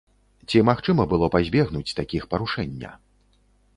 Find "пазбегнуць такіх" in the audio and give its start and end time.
1.37-2.27